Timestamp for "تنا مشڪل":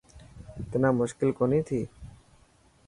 0.69-1.29